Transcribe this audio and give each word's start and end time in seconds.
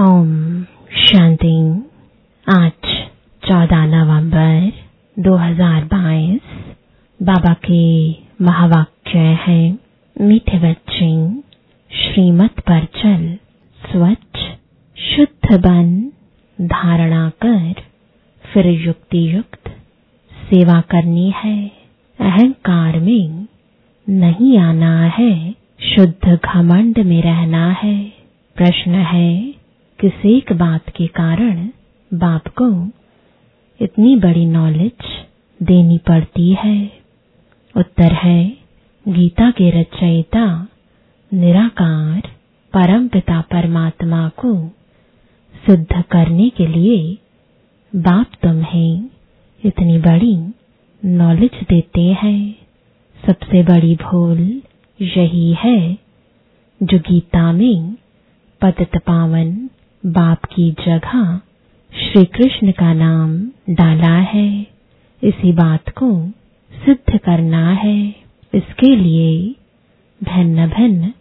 ओम 0.00 0.64
शांति। 0.96 1.82
आज 2.48 2.86
14 3.42 3.84
नवंबर 3.86 4.72
2022 5.22 6.40
बाबा 7.22 7.52
के 7.54 8.10
महावाक्य 8.44 9.18
है, 9.18 9.78
मीठे 10.20 10.58
बच्चे, 10.58 11.40
श्रीमत 11.90 12.60
पर 12.60 12.84
चल 12.84 13.38
स्वच्छ, 13.78 14.40
शुद्ध 15.00 15.60
बन, 15.60 16.12
धारणा 16.60 17.32
कर, 17.44 17.74
फिर 18.52 18.66
युक्ति 18.66 19.36
युक्त 19.36 19.68
सेवा 20.32 20.80
करनी 20.80 21.34
है 21.36 21.68
अहंकार 22.20 23.00
में 23.00 23.46
नहीं 24.08 24.58
आना 24.58 25.02
है 25.02 25.54
शुद्ध 25.80 26.40
घमंड 26.44 26.98
में 26.98 27.22
रहना 27.22 27.70
है 27.72 28.12
प्रश्न 28.56 28.90
है 28.90 29.54
एक 30.26 30.52
बात 30.52 30.88
के 30.90 31.06
कारण 31.06 31.56
बाप 32.10 32.46
को 32.60 32.66
इतनी 33.80 34.14
बड़ी 34.16 34.44
नॉलेज 34.46 35.06
देनी 35.60 35.98
पड़ती 35.98 36.52
है। 36.54 36.76
उत्तर 37.74 38.12
है, 38.12 38.44
गीता 39.06 39.50
के 39.50 39.70
रचयिता 39.70 40.46
निराकार 41.32 42.28
परमपिता 42.72 43.40
परमात्मा 43.40 44.28
को 44.38 44.54
सिद्ध 45.54 46.02
करने 46.10 46.48
के 46.50 46.66
लिए 46.66 46.96
बाप 47.92 48.32
तुम्हें 48.42 49.10
इतनी 49.62 49.98
बड़ी 49.98 50.36
नॉलेज 51.02 51.62
देते 51.68 52.06
हैं। 52.22 52.54
सबसे 53.26 53.62
बड़ी 53.62 53.94
भूल 53.96 54.40
यही 55.00 55.52
है 55.54 55.78
जो 56.80 56.98
गीता 56.98 57.52
में 57.52 57.94
पतित 58.60 58.96
पावन 58.96 59.52
बाप 60.06 60.44
की 60.44 60.70
जगह 60.70 61.40
श्री 61.94 62.24
कृष्ण 62.24 62.70
का 62.70 62.92
नाम 62.92 63.48
डाला 63.70 64.16
है। 64.16 64.66
इसी 65.22 65.52
बात 65.52 65.88
को 65.88 66.28
सिद्ध 66.72 67.18
करना 67.18 67.72
है। 67.72 68.08
इसके 68.54 68.96
लिए 68.96 69.54
भिन्न 70.24 70.66
भिन्न 70.66 71.12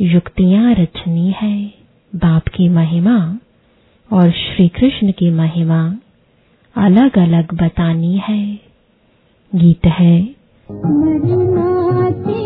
युक्तियाँ 0.00 0.74
रचनी 0.74 1.34
है। 1.42 1.66
बाप 2.14 2.48
की 2.48 2.68
महिमा 2.68 3.38
और 4.12 4.30
श्री 4.30 4.68
कृष्ण 4.68 5.12
की 5.12 5.30
महिमा 5.30 5.96
अलग 6.76 7.18
अलग 7.18 7.54
बतानी 7.54 8.22
है। 8.28 8.58
गीत 9.54 9.86
है। 9.86 10.22
मरना 10.70 12.43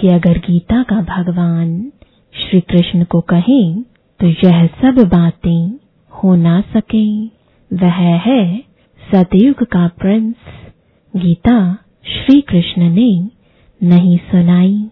कि 0.00 0.08
अगर 0.08 0.38
गीता 0.38 0.82
का 0.82 1.00
भगवान 1.00 1.92
श्री 2.34 2.60
कृष्ण 2.60 3.04
को 3.04 3.20
कहें 3.20 3.82
तो 4.20 4.26
यह 4.26 4.66
सब 4.82 5.02
बातें 5.08 5.70
हो 6.12 6.34
ना 6.36 6.60
सके। 6.60 7.06
वह 7.70 7.98
है 8.26 8.42
सतयुग 8.98 9.62
का 9.64 9.86
प्रिंस 9.88 10.34
गीता 11.14 11.58
श्री 12.06 12.40
कृष्ण 12.40 12.88
ने 12.90 13.10
नहीं 13.80 14.16
सुनाई। 14.18 14.88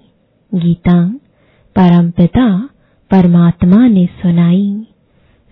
गीता 0.53 1.01
परमपिता 1.77 2.49
परमात्मा 3.11 3.87
ने 3.87 4.07
सुनाई। 4.07 4.87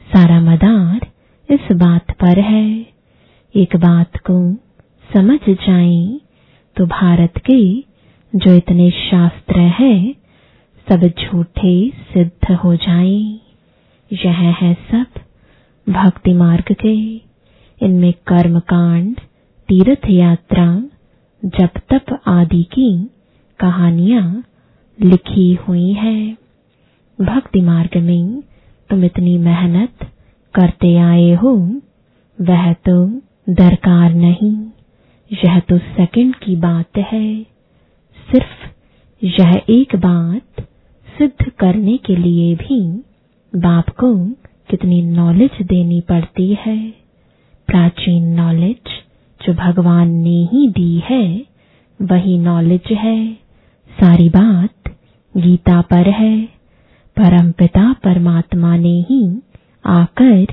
सारा 0.06 0.40
मदार 0.40 1.06
इस 1.48 1.72
बात 1.72 2.10
पर 2.10 2.38
है। 2.40 2.86
एक 3.54 3.76
बात 3.76 4.16
को 4.30 4.38
समझ 5.10 5.40
जाएँ 5.50 6.20
तो 6.76 6.86
भारत 6.86 7.38
के 7.38 7.60
जो 8.36 8.52
इतने 8.54 8.90
शास्त्र 8.90 9.60
हैं, 9.60 10.14
सब 10.88 11.00
झूठे 11.06 11.90
सिद्ध 11.90 12.52
हो 12.52 12.76
जाएँ। 12.76 13.40
यह 14.12 14.32
है 14.32 14.74
सब 14.74 15.06
भक्ति 15.92 16.32
मार्ग 16.32 16.72
के। 16.72 17.16
इनमें 17.86 18.12
कर्म 18.12 18.58
कांड 18.58 19.16
तीर्थ 19.68 20.10
यात्रा 20.10 20.82
जप 21.44 21.70
तप 21.92 22.20
आदि 22.26 22.62
की 22.62 23.10
कहानियाँ 23.60 24.44
लिखी 25.02 25.54
हुई 25.54 25.92
है। 25.92 26.36
भक्ति 27.20 27.60
मार्ग 27.60 27.96
में 27.96 28.42
तुम 28.90 29.04
इतनी 29.04 29.38
मेहनत 29.38 30.10
करते 30.54 30.96
आए 30.96 31.30
हो, 31.34 31.80
वह 32.40 32.72
तो 32.72 33.06
दरकार 33.50 34.14
नहीं। 34.14 34.66
यह 35.44 35.60
तो 35.60 35.78
सेकंड 35.78 36.34
की 36.34 36.56
बात 36.56 36.98
है। 36.98 37.55
सिर्फ़ 38.30 38.68
यह 39.24 39.62
एक 39.70 39.96
बात 39.96 40.60
सिद्ध 41.18 41.50
करने 41.50 41.96
के 41.96 42.16
लिए 42.16 42.54
भी 42.54 42.80
बाप 43.52 43.88
को 43.90 44.14
कितनी 44.70 45.02
नॉलेज 45.02 45.50
देनी 45.62 46.00
पड़ती 46.00 46.56
है। 46.60 46.90
प्राचीन 47.68 48.24
नॉलेज 48.24 48.90
जो 49.40 49.54
भगवान 49.54 50.08
ने 50.08 50.44
ही 50.44 50.68
दी 50.68 51.02
है, 51.04 51.46
वही 52.02 52.38
नॉलेज 52.38 52.92
है। 52.92 53.32
सारी 54.00 54.28
बात 54.28 54.88
गीता 55.36 55.80
पर 55.80 56.08
है। 56.08 56.44
परमपिता 57.16 57.92
परमात्मा 57.92 58.76
ने 58.76 59.00
ही 59.00 59.42
आकर 59.86 60.46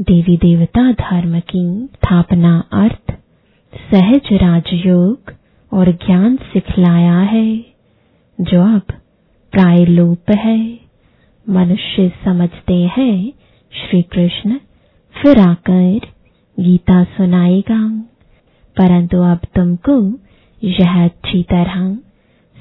देवी 0.00 0.36
देवता 0.36 0.92
धर्म 0.92 1.40
की 1.40 1.86
स्थापना 1.86 2.64
अर्थ 2.72 3.12
सहज 3.92 4.32
राजयोग 4.32 5.39
और 5.72 5.92
ज्ञान 5.92 6.36
सिखलाया 6.36 7.18
है, 7.18 7.64
जो 8.40 8.62
अब 8.62 8.82
प्राय 9.52 9.84
लोप 9.84 10.30
है। 10.30 10.80
मनुष्य 11.48 12.12
समझते 12.24 12.74
हैं 12.74 13.32
श्री 13.72 14.02
कृष्ण 14.02 14.58
फिर 15.22 15.38
आकर 15.38 16.00
गीता 16.60 17.04
सुनाएगा। 17.04 18.04
परंतु 18.76 19.18
अब 19.18 19.38
तुमको 19.54 20.18
यह 20.64 21.04
अच्छी 21.04 21.42
तरह 21.42 21.94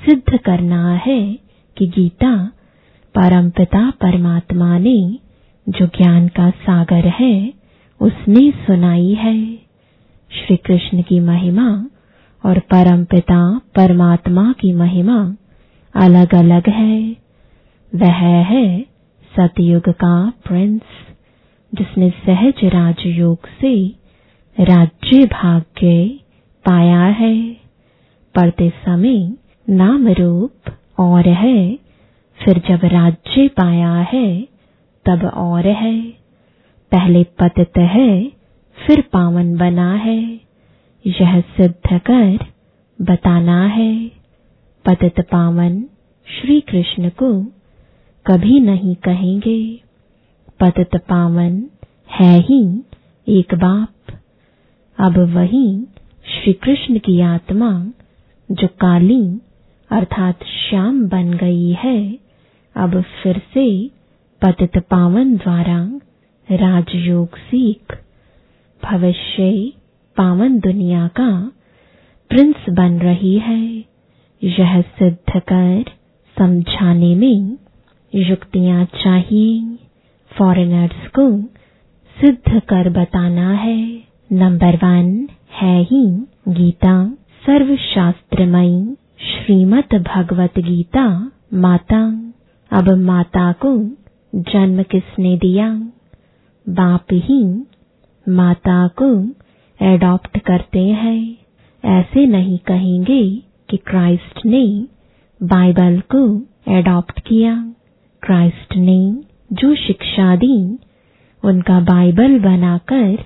सिद्ध 0.05 0.37
करना 0.37 0.93
है 0.93 1.39
कि 1.77 1.87
गीता 1.87 2.51
परमपिता 3.15 3.89
परमात्मा 3.91 4.77
ने 4.77 5.19
जो 5.69 5.85
ज्ञान 5.85 6.27
का 6.27 6.49
सागर 6.49 7.07
है, 7.07 7.53
उसने 8.01 8.51
सुनाई 8.51 9.13
है। 9.13 9.55
श्री 10.31 10.57
कृष्ण 10.57 11.01
की 11.01 11.19
महिमा 11.19 11.87
और 12.45 12.59
परमपिता, 12.59 13.61
परमात्मा 13.75 14.51
की 14.51 14.73
महिमा 14.73 15.35
अलग 15.95 16.35
अलग 16.35 16.69
है। 16.69 17.15
वह 17.95 18.13
है 18.23 18.81
सतयुग 19.39 19.89
का 19.89 20.29
प्रिंस 20.29 20.81
जिसने 21.75 22.09
सहज 22.09 22.53
राजयोग 22.65 23.37
से 23.61 23.87
राज्य 24.59 25.25
भाग्य 25.25 26.07
पाया 26.65 27.01
है। 27.01 27.53
पढ़ते 28.35 28.69
समय 28.69 29.33
नाम 29.69 30.07
रूप 30.07 30.51
और 30.99 31.27
है, 31.27 31.75
फिर 32.45 32.61
जब 32.69 32.79
राज्य 32.85 33.47
पाया 33.47 33.95
है, 33.95 34.41
तब 35.05 35.25
और 35.25 35.67
है। 35.67 36.01
पहले 36.91 37.23
पतित 37.23 37.77
है, 37.77 38.31
फिर 38.87 39.01
पावन 39.13 39.57
बना 39.57 39.93
है। 39.93 40.48
यह 41.07 41.41
सिद्ध 41.41 41.99
कर 41.99 42.45
बताना 43.01 43.65
है। 43.65 44.11
पतित 44.85 45.19
पावन 45.19 45.81
श्री 46.27 46.61
कृष्ण 46.61 47.09
को 47.09 47.43
कभी 48.27 48.59
नहीं 48.59 48.95
कहेंगे। 48.95 49.81
पतित 50.59 50.95
पावन 50.95 51.63
है 52.11 52.39
ही 52.39 52.83
एक 53.27 53.55
बाप। 53.55 54.21
अब 54.99 55.17
वही 55.17 55.87
श्री 56.25 56.53
कृष्ण 56.53 56.99
की 56.99 57.21
आत्मा 57.21 57.91
जो 58.51 58.67
काली 58.67 59.39
अर्थात 59.91 60.43
श्याम 60.43 61.07
बन 61.07 61.33
गई 61.33 61.71
है, 61.71 62.19
अब 62.75 63.01
फिर 63.01 63.37
से 63.37 63.87
पतित 64.41 64.77
पावन 64.77 65.35
द्वारा 65.35 65.99
राजयोग 66.51 67.37
सीख, 67.37 68.03
भविष्य 68.83 69.73
पावन 70.19 70.59
दुनिया 70.59 71.07
का 71.07 71.51
प्रिंस 72.29 72.55
बन 72.69 72.99
रही 72.99 73.39
है। 73.39 73.85
यह 74.43 74.81
सिद्ध 74.81 75.39
कर 75.39 75.85
समझाने 76.37 77.15
में 77.15 77.57
युक्तियाँ 78.15 78.85
चाहिए। 78.85 79.77
फॉरेनर्स 80.37 81.07
को 81.07 81.41
सिद्ध 82.21 82.59
कर 82.59 82.89
बताना 82.89 83.51
है। 83.51 84.03
नंबर 84.31 84.75
वन 84.75 85.27
है 85.51 85.83
ही 85.83 86.05
गीता। 86.47 87.09
सर्वशास्त्रमयी 87.45 88.95
श्रीमद 89.19 90.05
भगवत 90.15 90.59
गीता 90.59 91.31
माता। 91.53 92.31
अब 92.71 92.89
माता 92.89 93.51
को 93.51 93.77
जन्म 94.35 94.83
किसने 94.83 95.37
दिया? 95.37 95.73
बाप 96.69 97.05
ही 97.11 97.63
माता 98.29 98.87
को 98.87 99.38
एडॉप्ट 99.81 100.39
करते 100.39 100.87
हैं। 100.87 101.37
ऐसे 101.85 102.25
नहीं 102.25 102.57
कहेंगे 102.57 103.43
कि 103.69 103.77
क्राइस्ट 103.77 104.45
ने 104.45 104.85
बाइबल 105.43 106.03
को 106.15 106.47
एडॉप्ट 106.71 107.19
किया। 107.19 107.73
क्राइस्ट 108.21 108.75
ने 108.75 109.17
जो 109.53 109.75
शिक्षा 109.75 110.35
दी, 110.35 110.79
उनका 111.43 111.79
बाइबल 111.79 112.39
बनाकर 112.39 113.17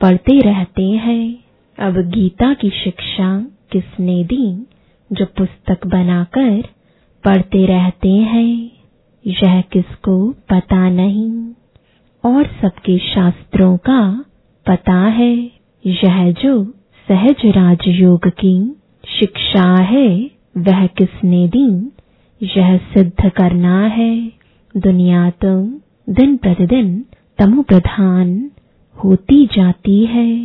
पढ़ते 0.00 0.40
रहते 0.40 0.90
हैं। 0.90 1.44
अब 1.78 1.94
गीता 1.96 2.54
की 2.54 2.70
शिक्षा 2.70 3.46
किसने 3.72 4.24
दी, 4.24 4.66
जो 5.12 5.24
पुस्तक 5.24 5.86
बनाकर 5.86 6.64
पढ़ते 7.24 7.66
रहते 7.66 8.10
हैं? 8.10 8.70
यह 9.26 9.60
किसको 9.60 10.32
पता 10.32 10.90
नहीं। 10.90 11.52
और 12.24 12.46
सबके 12.62 12.98
शास्त्रों 12.98 13.76
का 13.76 14.24
पता 14.66 15.00
है। 15.00 15.63
यह 15.86 16.32
जो 16.32 16.64
सहज 17.08 17.36
राजयोग 17.46 18.28
की 18.28 18.76
शिक्षा 19.08 19.82
है, 19.82 20.30
वह 20.58 20.86
किसने 20.86 21.48
दी? 21.48 21.92
यह 22.56 22.76
सिद्ध 22.76 23.30
करना 23.30 23.86
है। 23.86 24.32
दुनिया 24.76 25.30
तो 25.30 25.80
दिन 26.12 26.36
प्रतिदिन 26.36 27.04
तमु 27.38 27.62
प्रधान 27.62 28.50
होती 29.04 29.46
जाती 29.46 30.06
है। 30.06 30.44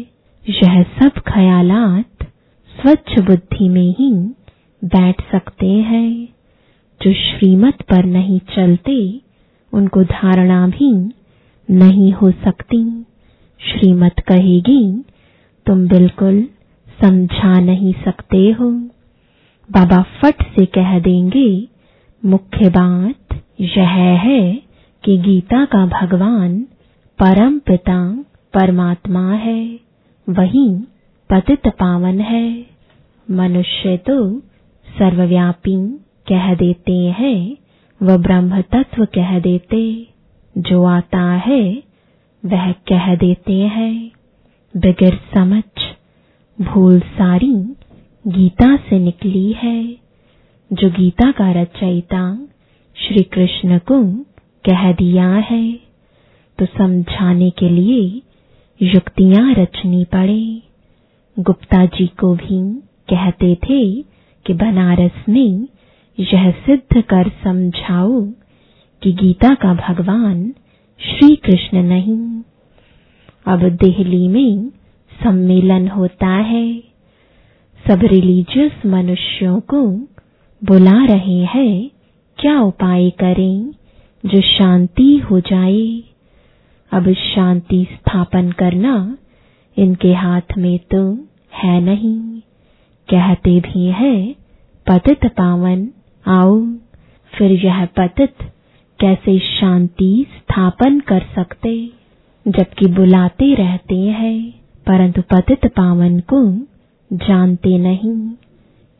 यह 0.49 0.83
सब 0.83 1.11
ख्यालात 1.19 2.23
स्वच्छ 2.81 3.19
बुद्धि 3.19 3.69
में 3.69 3.95
ही 3.99 4.13
बैठ 4.83 5.31
सकते 5.31 5.67
हैं। 5.67 6.29
जो 7.01 7.13
श्रीमत 7.13 7.81
पर 7.81 8.05
नहीं 8.05 8.39
चलते, 8.39 9.21
उनको 9.73 10.03
धारणा 10.03 10.67
भी 10.67 11.11
नहीं 11.71 12.13
हो 12.13 12.31
सकती। 12.31 13.05
श्रीमत 13.59 14.19
कहेगी 14.19 15.03
तुम 15.69 15.87
बिल्कुल 15.87 16.47
समझा 17.01 17.59
नहीं 17.59 17.93
सकते 17.93 18.51
हो। 18.51 18.69
बाबा 19.69 20.01
फट 20.01 20.43
से 20.43 20.65
कह 20.65 20.99
देंगे, 20.99 21.67
मुख्य 22.25 22.69
बात 22.69 23.43
यह 23.61 23.89
है 24.17 24.55
कि 25.03 25.17
गीता 25.17 25.65
का 25.65 25.85
भगवान 25.85 26.59
परम 27.19 27.59
पिता 27.59 28.25
परमात्मा 28.53 29.33
है, 29.33 29.79
वही 30.29 30.69
पतित 31.29 31.67
पावन 31.67 32.19
है। 32.19 32.65
मनुष्य 33.31 33.97
तो 33.97 34.39
सर्वव्यापी 34.87 35.77
कह 36.27 36.53
देते 36.53 36.97
हैं, 37.19 37.57
वह 38.01 38.17
ब्रह्म 38.17 38.61
तत्व 38.61 39.05
कह 39.05 39.39
देते, 39.39 40.07
जो 40.57 40.83
आता 40.83 41.31
है 41.31 41.83
वह 42.45 42.71
कह 42.71 43.15
देते 43.15 43.53
हैं। 43.53 44.18
बगैर 44.73 45.15
समझ, 45.33 45.63
भूल 46.59 46.99
सारी 46.99 47.53
गीता 48.25 48.75
से 48.89 48.99
निकली 48.99 49.51
है। 49.53 49.81
जो 50.71 50.89
गीता 50.89 51.31
का 51.31 51.51
रचयिता 51.51 52.23
श्री 52.97 53.23
कृष्ण 53.33 53.77
को 53.91 54.01
कह 54.65 54.91
दिया 54.91 55.29
है 55.49 55.63
तो 56.59 56.65
समझाने 56.67 57.49
के 57.49 57.69
लिए 57.69 58.21
युक्तियाँ 58.81 59.53
रचनी 59.53 60.03
पड़े। 60.05 60.61
गुप्ता 61.37 61.85
जी 61.87 62.07
को 62.19 62.33
भी 62.35 62.59
कहते 63.09 63.53
थे 63.63 63.81
कि 64.45 64.53
बनारस 64.53 65.23
में 65.29 65.67
यह 66.17 66.49
सिद्ध 66.65 67.01
कर 67.03 67.29
समझाओ 67.43 68.21
कि 69.01 69.11
गीता 69.13 69.53
का 69.55 69.73
भगवान 69.77 70.49
श्री 70.99 71.35
कृष्ण 71.35 71.83
नहीं। 71.83 72.19
अब 73.45 73.69
दिल्ली 73.69 74.27
में 74.27 74.69
सम्मेलन 75.23 75.87
होता 75.87 76.27
है। 76.27 76.83
सब 77.87 77.99
रिलीजियस 78.03 78.71
मनुष्यों 78.85 79.59
को 79.59 79.87
बुला 80.63 81.05
रहे 81.05 81.39
हैं, 81.39 81.89
क्या 82.37 82.61
उपाय 82.61 83.09
करें 83.09 83.71
जो 84.25 84.41
शांति 84.41 85.17
हो 85.17 85.39
जाए? 85.39 86.03
अब 86.91 87.13
शांति 87.13 87.87
स्थापन 87.91 88.51
करना 88.51 89.17
इनके 89.77 90.13
हाथ 90.13 90.57
में 90.57 90.79
तो 90.79 91.13
है 91.53 91.81
नहीं। 91.81 92.39
कहते 93.09 93.59
भी 93.59 93.85
है, 93.85 94.35
पतित 94.87 95.25
पावन, 95.25 95.89
आओ। 96.27 96.65
फिर 97.37 97.51
यह 97.51 97.85
पतित 97.85 98.33
कैसे 98.99 99.39
शांति 99.39 100.25
स्थापन 100.37 100.99
कर 100.99 101.25
सकते? 101.35 101.98
जबकि 102.47 102.85
बुलाते 102.85 103.53
रहते 103.53 103.95
हैं, 103.95 104.51
परंतु 104.87 105.21
पतित 105.21 105.65
पावन 105.65 106.19
को 106.19 106.57
जानते 107.13 107.77
नहीं। 107.77 108.29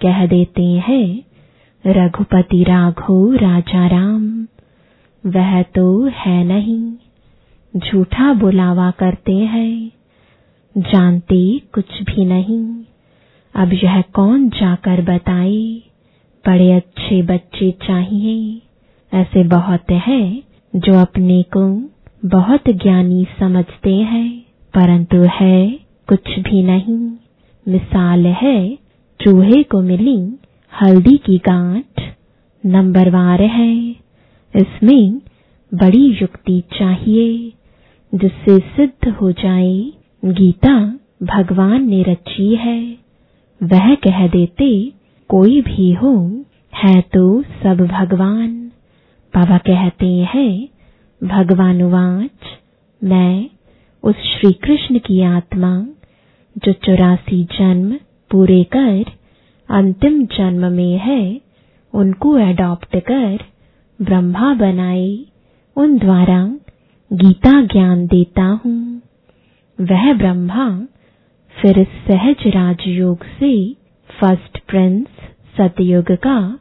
कह 0.02 0.26
देते 0.26 0.64
हैं, 0.64 1.24
रघुपति 1.88 2.64
राघो 2.64 3.34
राजा 3.34 3.88
राम, 3.88 4.48
वह 5.26 5.62
तो 5.62 6.06
है 6.06 6.44
नहीं। 6.44 6.94
झूठा 7.78 8.34
बुलावा 8.34 8.92
करते 8.92 9.36
हैं, 9.36 9.92
जानते 10.78 11.62
कुछ 11.74 12.02
भी 12.02 12.26
नहीं। 12.26 12.84
अब 13.56 13.74
यह 13.74 14.02
कौन 14.02 14.50
जाकर 14.50 15.02
बताए, 15.02 15.82
बड़े 16.46 16.72
अच्छे 16.72 17.22
बच्चे 17.22 17.72
चाहिए। 17.72 18.62
ऐसे 19.14 19.44
बहुत 19.44 19.92
हैं 19.92 20.44
जो 20.76 20.94
अपने 20.94 21.44
को 21.44 21.90
बहुत 22.26 22.70
ज्ञानी 22.70 23.28
समझते 23.40 23.96
हैं, 23.96 24.40
परंतु 24.74 25.18
है 25.18 25.80
कुछ 26.08 26.40
भी 26.40 26.64
नहीं। 26.64 27.12
मिसाल 27.68 28.26
है, 28.26 28.78
चूहे 29.22 29.64
को 29.64 29.82
मिली 29.82 30.40
हल्दी 30.82 31.18
की 31.18 31.38
गांठ। 31.38 32.16
नंबरवार 32.66 33.42
है, 33.42 33.92
इसमें 34.56 35.22
बड़ी 35.74 36.06
युक्ति 36.22 36.64
चाहिए, 36.80 37.54
जिससे 38.16 38.60
सिद्ध 38.60 39.10
हो 39.10 39.32
जाए, 39.32 39.92
गीता 40.26 41.00
भगवान 41.24 41.90
ने 41.90 42.04
रची 42.04 42.56
है। 42.56 42.98
वह 43.64 43.96
कह 43.96 44.28
देते, 44.28 44.92
कोई 45.30 45.62
भी 45.62 45.94
हो, 45.94 46.44
है 46.76 47.02
तो 47.02 47.42
सब 47.42 47.88
भगवान। 47.92 48.72
बाबा 49.36 49.58
कहते 49.58 50.08
हैं 50.08 50.68
भगवानुवाच 51.24 52.48
मैं 53.04 53.50
उस 54.04 54.16
श्री 54.16 54.54
कृष्ण 54.54 55.00
की 55.00 55.22
आत्मा, 55.22 55.88
जो 56.58 56.74
चौरासी 56.74 57.44
जन्म 57.44 57.94
पूरे 58.32 58.64
कर, 58.64 59.06
अंतिम 59.70 60.26
जन्म 60.26 60.72
में 60.72 60.98
है, 60.98 61.42
उनको 61.94 62.38
एडॉप्ट 62.38 62.96
कर, 62.96 63.40
ब्रह्मा 64.02 64.54
बनाए 64.54 65.20
उन 65.76 65.98
द्वारा 65.98 66.56
गीता 67.14 67.62
ज्ञान 67.62 68.08
देता 68.08 68.44
हूँ। 68.44 69.02
वह 69.82 70.14
ब्रह्मा 70.14 70.88
फिर 71.62 71.84
सहज 71.84 72.48
राजयोग 72.48 73.24
से 73.24 73.74
फ़र्स्ट 74.20 74.60
प्रिंस 74.68 75.08
सतयुग 75.58 76.12
का, 76.12 76.60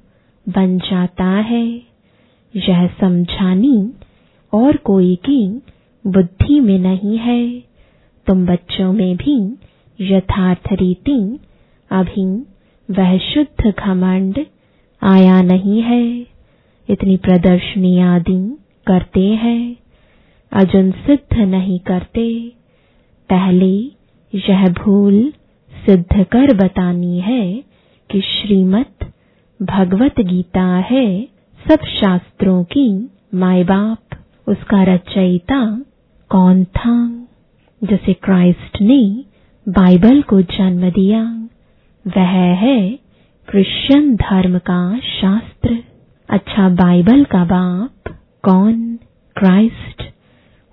बन 0.48 0.78
जाता 0.78 1.24
है। 1.24 1.82
यह 2.56 2.86
समझानी 3.00 3.92
और 4.52 4.76
कोई 4.76 5.14
की 5.16 5.62
बुद्धि 6.06 6.60
में 6.60 6.78
नहीं 6.78 7.18
है। 7.18 7.60
तुम 8.26 8.46
बच्चों 8.46 8.92
में 8.92 9.16
भी 9.16 9.56
यथार्थ 10.00 10.72
रीति, 10.72 11.38
अभी 11.90 12.26
वह 12.90 13.18
शुद्ध 13.18 13.74
घमंड 13.78 14.38
आया 15.02 15.42
नहीं 15.42 15.82
है। 15.82 16.26
इतनी 16.88 17.16
प्रदर्शनी 17.16 18.00
आदि 18.00 18.56
करते 18.86 19.20
हैं 19.20 19.76
अजुन 20.52 20.90
सिद्ध 20.90 21.38
नहीं 21.38 21.78
करते। 21.78 22.52
पहले 23.30 23.72
यह 24.34 24.64
भूल 24.68 25.32
सिद्ध 25.86 26.24
कर 26.24 26.54
बतानी 26.54 27.20
है 27.20 27.64
कि 28.10 28.20
श्रीमत 28.20 29.12
भगवत 29.62 30.20
गीता 30.20 30.66
है 30.90 31.22
सब 31.68 31.84
शास्त्रों 31.84 32.64
की 32.64 33.08
माए 33.34 33.64
बाप 33.64 34.07
उसका 34.48 34.82
रचयिता 34.82 35.82
कौन 36.28 36.64
था, 36.64 37.26
जैसे 37.84 38.12
क्राइस्ट 38.12 38.80
ने 38.80 39.24
बाइबल 39.68 40.22
को 40.22 40.40
जन्म 40.40 40.90
दिया? 40.90 41.48
वह 42.06 42.54
है 42.54 42.98
क्रिश्चियन 43.48 44.16
धर्म 44.16 44.58
का 44.58 44.98
शास्त्र। 44.98 45.78
अच्छा 46.30 46.68
बाइबल 46.68 47.24
का 47.24 47.44
बाप 47.44 48.20
कौन? 48.42 48.96
क्राइस्ट। 49.36 50.02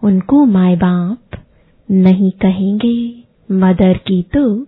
उनको 0.03 0.45
माए 0.45 0.75
बाप 0.75 1.39
नहीं 1.91 2.31
कहेंगे। 2.31 3.23
मदर 3.51 3.97
की 3.97 4.23
तो 4.23 4.67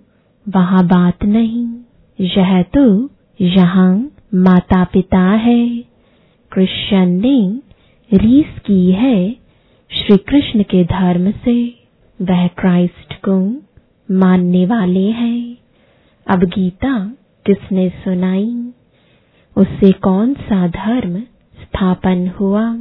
वहाँ 0.49 0.87
बात 0.87 1.23
नहीं। 1.23 1.67
यह 2.21 2.63
तो 2.63 3.09
यहाँ 3.41 4.11
माता 4.33 4.83
पिता 4.83 5.19
है। 5.19 5.77
क्रिश्चियन 6.51 7.09
ने 7.09 7.66
रीस 8.13 8.59
की 8.59 8.91
है 8.91 9.31
श्री 9.91 10.17
कृष्ण 10.17 10.63
के 10.63 10.83
धर्म 10.83 11.31
से। 11.31 11.69
वह 12.21 12.47
क्राइस्ट 12.47 13.13
को 13.29 13.61
मानने 14.11 14.65
वाले 14.65 15.11
हैं। 15.11 15.57
अब 16.27 16.43
गीता 16.43 17.15
किसने 17.45 17.89
सुनाई? 17.89 18.69
उससे 19.57 19.91
कौन 19.91 20.33
सा 20.33 20.67
धर्म 20.67 21.19
स्थापन 21.61 22.27
हुआ? 22.27 22.77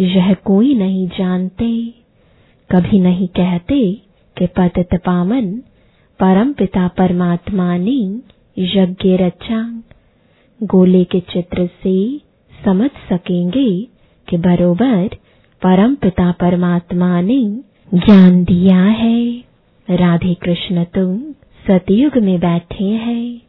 यह 0.00 0.34
कोई 0.34 0.74
नहीं 0.74 1.08
जानते। 1.08 1.94
कभी 2.70 3.00
नहीं 3.00 3.28
कहते 3.28 3.92
कि 4.38 4.46
पतित 4.46 4.88
पावन 4.94 5.52
परम 6.20 6.52
पिता 6.52 6.88
परमात्मा 6.88 7.76
ने 7.76 8.20
यज्ञ 8.58 9.16
रचा। 9.16 9.82
गोले 10.62 11.04
के 11.04 11.20
चित्र 11.20 11.66
से 11.66 12.18
समझ 12.64 12.90
सकेंगे 12.90 13.95
कि 14.28 14.36
बरोबर 14.36 15.08
परम 15.62 15.94
पिता 15.94 16.32
परमात्मा 16.32 17.20
ने 17.20 17.44
ज्ञान 17.94 18.44
दिया 18.44 18.82
है। 18.82 19.44
राधे 19.90 20.34
कृष्ण, 20.34 20.84
तुम 20.84 21.18
सतयुग 21.68 22.18
में 22.18 22.40
बैठे 22.40 22.84
हैं। 22.84 23.40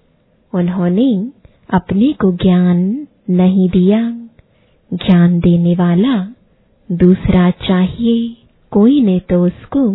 उन्होंने 0.53 1.29
अपने 1.73 2.13
को 2.13 2.33
ज्ञान 2.33 3.07
नहीं 3.29 3.69
दिया। 3.69 4.11
ज्ञान 4.93 5.39
देने 5.39 5.75
वाला 5.75 6.27
दूसरा 6.91 7.49
चाहिए। 7.49 8.37
कोई 8.71 9.01
ने 9.01 9.19
तो 9.19 9.45
उसको 9.45 9.89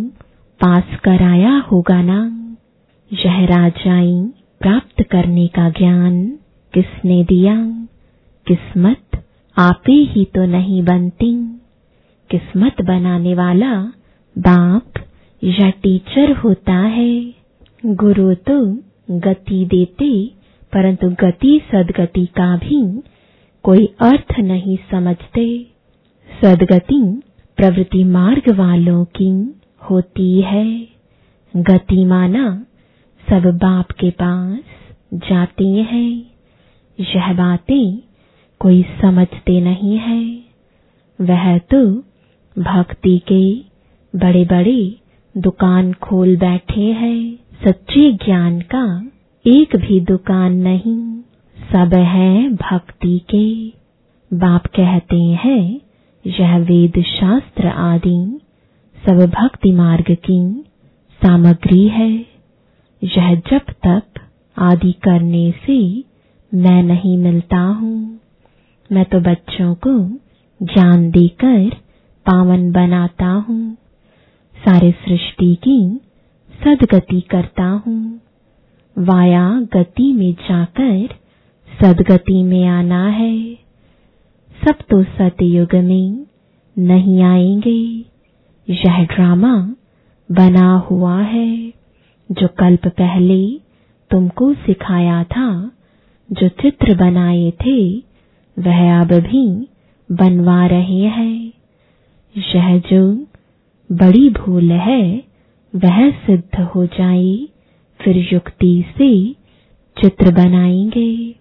पास 0.60 0.84
कराया 1.04 1.58
होगा 1.58 2.02
ना। 2.02 2.38
यह 3.12 3.46
राजाई 3.46 4.30
प्राप्त 4.60 5.02
करने 5.02 5.46
का 5.46 5.70
ज्ञान 5.70 6.38
किसने 6.74 7.24
दिया? 7.24 7.86
किस्मत 8.46 9.21
आपे 9.58 9.92
ही 9.92 10.24
तो 10.24 10.44
नहीं 10.44 10.82
बनती। 10.82 11.60
किस्मत 12.30 12.82
बनाने 12.82 13.34
वाला 13.34 13.82
बाप 14.38 14.92
या 15.44 15.70
टीचर 15.70 16.32
होता 16.32 16.74
है। 16.74 17.34
गुरु 17.86 18.34
तो 18.34 18.78
गति 19.10 19.64
देते, 19.64 20.26
परंतु 20.72 21.10
गति 21.10 21.60
सदगति 21.72 22.26
का 22.26 22.56
भी 22.56 23.02
कोई 23.62 23.86
अर्थ 23.86 24.40
नहीं 24.40 24.78
समझते। 24.90 25.66
सदगति 26.42 27.20
प्रवृत्ति 27.56 28.04
मार्ग 28.04 28.54
वालों 28.54 29.04
की 29.04 29.60
होती 29.90 30.40
है। 30.40 30.88
गति 31.56 32.04
माना 32.04 32.66
सब 33.30 33.42
बाप 33.44 33.90
के 33.90 34.10
पास 34.10 34.58
जाती 35.14 35.76
हैं। 35.76 36.30
यह 37.00 37.32
बातें 37.32 38.11
कोई 38.62 38.82
समझते 38.82 39.60
नहीं 39.60 39.96
है। 39.98 40.44
वह 41.20 41.58
तो 41.58 41.96
भक्ति 42.58 43.18
के 43.32 43.54
बड़े 44.18 44.44
बड़े 44.44 44.96
दुकान 45.36 45.92
खोल 45.92 46.36
बैठे 46.36 46.80
हैं। 46.80 47.38
सच्चे 47.64 48.12
ज्ञान 48.12 48.60
का 48.60 49.10
एक 49.46 49.76
भी 49.76 50.00
दुकान 50.00 50.52
नहीं। 50.52 51.20
सब 51.72 51.94
है 51.94 52.48
भक्ति 52.48 53.18
के। 53.34 53.68
बाप 54.36 54.66
कहते 54.66 55.20
हैं, 55.20 55.80
यह 56.26 56.58
वेद 56.58 57.02
शास्त्र 57.02 57.66
आदि 57.66 58.40
सब 59.06 59.18
भक्ति 59.18 59.72
मार्ग 59.72 60.16
की 60.30 60.64
सामग्री 61.22 61.88
है। 61.88 62.26
यह 63.04 63.34
जब 63.34 63.60
तक 63.86 64.02
आदि 64.58 64.92
करने 64.92 65.50
से 65.66 66.04
मैं 66.54 66.82
नहीं 66.82 67.18
मिलता 67.18 67.58
हूँ। 67.58 68.21
मैं 68.92 69.04
तो 69.04 69.20
बच्चों 69.20 69.74
को 69.74 70.08
ज्ञान 70.62 71.10
देकर 71.10 71.70
पावन 72.26 72.72
बनाता 72.72 73.26
हूँ, 73.26 73.74
सारे 74.56 74.90
सृष्टि 74.90 75.54
की 75.54 76.00
सदगति 76.64 77.20
करता 77.20 77.64
हूँ। 77.64 78.20
वाया 78.98 79.60
गति 79.60 80.12
में 80.12 80.34
जाकर 80.34 81.08
सदगति 81.82 82.42
में 82.42 82.66
आना 82.66 83.06
है। 83.06 83.54
सब 84.64 84.74
तो 84.90 85.02
सतयुग 85.02 85.74
में 85.74 86.26
नहीं 86.78 87.22
आएँगे। 87.22 88.04
यह 88.68 89.04
ड्रामा 89.04 89.74
बना 90.32 90.76
हुआ 90.76 91.20
है, 91.20 91.72
जो 92.32 92.48
कल्प 92.48 92.88
पहले 92.88 93.58
तुमको 94.10 94.54
सिखाया 94.54 95.24
था, 95.24 95.72
जो 96.32 96.48
चित्र 96.48 96.96
बनाए 96.96 97.50
थे 97.50 98.11
वह 98.58 99.00
अब 99.00 99.12
भी 99.12 99.68
बनवा 100.12 100.66
रहे 100.66 101.00
हैं। 101.00 101.52
यह 102.36 102.78
जो 102.78 103.26
बड़ी 103.92 104.30
भूल 104.30 104.72
है, 104.72 105.24
वह 105.76 106.10
सिद्ध 106.10 106.60
हो 106.60 106.86
जाए, 106.86 107.48
फिर 108.00 108.28
युक्ति 108.32 108.84
से 108.98 109.32
चित्र 109.96 110.32
बनाएँगे। 110.32 111.32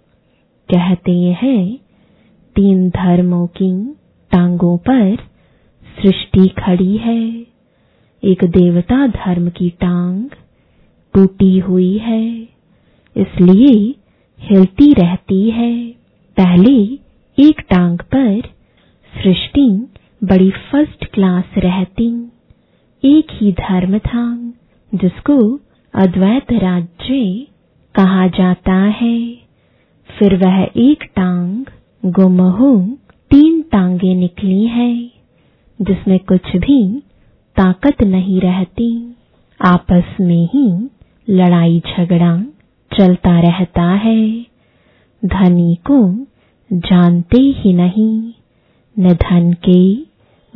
कहते 0.69 1.11
हैं, 1.11 1.77
तीन 2.55 2.89
धर्मों 2.89 3.47
की 3.47 3.93
टांगों 4.31 4.77
पर 4.77 5.15
सृष्टि 6.01 6.47
खड़ी 6.47 6.97
है। 6.97 7.45
एक 8.23 8.43
देवता 8.43 9.07
धर्म 9.07 9.49
की 9.49 9.69
टांग 9.69 10.29
टूटी 11.13 11.59
हुई 11.59 11.97
है, 11.97 12.41
इसलिए 13.17 13.95
हिलती 14.39 14.93
रहती 14.93 15.49
है। 15.49 16.00
पहले 16.37 16.73
एक 17.37 17.61
टांग 17.69 17.99
पर 17.99 18.41
सृष्टि 19.13 19.67
बड़ी 20.23 20.49
फ़र्स्ट 20.51 21.05
क्लास 21.05 21.57
रहती 21.57 22.07
एक 23.03 23.27
ही 23.31 23.51
धर्म 23.51 23.97
था 23.99 24.53
जिसको 24.91 25.59
अद्वैत 25.93 26.51
राज्य 26.53 27.47
कहा 27.95 28.27
जाता 28.27 28.73
है। 28.73 29.33
फिर 30.09 30.35
वह 30.35 30.67
एक 30.77 31.03
टांग 31.15 31.65
गुम 32.05 32.41
हो 32.41 32.75
तीन 33.31 33.61
टांगे 33.61 34.13
निकली 34.15 34.63
है, 34.65 35.11
जिसमें 35.79 36.19
कुछ 36.19 36.55
भी 36.55 37.01
ताकत 37.57 38.03
नहीं 38.03 38.39
रहती। 38.41 39.15
आपस 39.59 40.15
में 40.21 40.49
ही 40.53 40.89
लड़ाई 41.29 41.79
झगड़ा 41.79 42.37
चलता 42.91 43.39
रहता 43.39 43.83
है। 43.83 44.50
धनी 45.25 45.75
को 45.91 46.25
जानते 46.73 47.41
ही 47.41 47.73
नहीं। 47.73 48.33
न 48.99 49.13
धन 49.13 49.53
के 49.69 49.95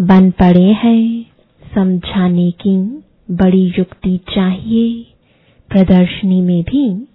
बन 0.03 0.31
पड़े 0.31 0.72
हैं। 0.72 1.25
समझाने 1.75 2.51
की 2.51 2.77
बड़ी 3.31 3.74
युक्ति 3.79 4.17
चाहिए। 4.17 5.05
प्रदर्शनी 5.69 6.41
में 6.41 6.63
भी 6.63 7.07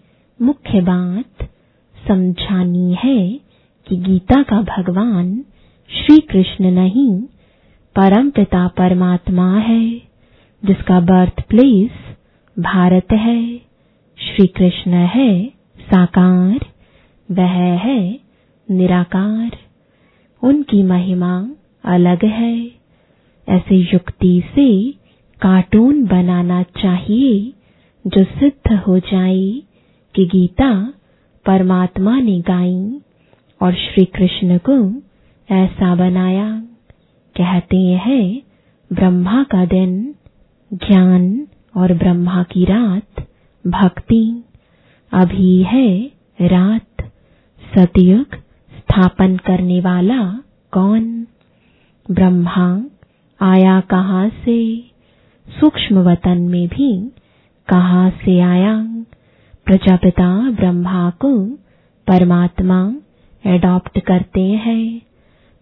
मुख्य 0.42 0.80
बात 0.80 1.48
समझानी 2.08 2.96
है 3.04 3.40
कि 3.88 3.96
गीता 3.96 4.42
का 4.42 4.62
भगवान 4.62 5.44
श्री 5.90 6.18
कृष्ण 6.18 6.70
नहीं, 6.70 7.20
परम 7.96 8.30
पिता 8.30 8.68
परमात्मा 8.68 9.58
है, 9.58 9.90
जिसका 10.64 11.00
बर्थ 11.00 11.42
प्लेस 11.48 11.90
भारत 12.58 13.06
है। 13.12 13.56
श्री 14.18 14.46
कृष्ण 14.46 14.90
है 14.90 15.46
साकार 15.80 16.69
वह 17.32 17.78
है 17.78 18.20
निराकार। 18.70 19.50
उनकी 20.42 20.82
महिमा 20.82 21.50
अलग 21.84 22.24
है। 22.24 22.70
ऐसे 23.48 23.74
युक्ति 23.74 24.42
से 24.46 24.92
कार्टून 25.42 26.06
बनाना 26.06 26.62
चाहिए, 26.62 27.52
जो 28.06 28.24
सिद्ध 28.24 28.72
हो 28.72 28.98
जाए 28.98 29.62
कि 30.14 30.26
गीता 30.26 30.94
परमात्मा 31.46 32.20
ने 32.20 32.40
गाई 32.40 33.00
और 33.62 33.74
श्री 33.74 34.04
कृष्ण 34.04 34.58
को 34.70 35.02
ऐसा 35.54 35.94
बनाया। 35.94 36.60
कहते 37.36 37.76
हैं, 37.76 38.42
ब्रह्मा 38.92 39.42
का 39.42 39.64
दिन, 39.64 40.14
ज्ञान 40.72 41.46
और 41.76 41.94
ब्रह्मा 41.94 42.42
की 42.42 42.64
रात, 42.64 43.28
भक्ति। 43.66 44.44
अभी 45.12 45.62
है 45.62 46.10
रात। 46.42 46.89
सतयुग 47.76 48.26
स्थापन 48.76 49.36
करने 49.36 49.80
वाला 49.80 50.38
कौन? 50.72 51.26
ब्रह्मा, 52.10 52.84
आया 53.40 53.80
कहाँ 53.80 54.28
से? 54.28 54.80
सूक्ष्म 55.48 55.98
वतन 55.98 56.38
में 56.38 56.68
भी 56.68 57.10
कहाँ 57.68 58.10
से 58.10 58.40
आया? 58.40 59.04
प्रजापिता 59.64 60.50
ब्रह्मा 60.50 61.10
को 61.10 61.46
परमात्मा 62.06 62.94
एडॉप्ट 63.46 64.00
करते 64.00 64.40
हैं। 64.40 65.02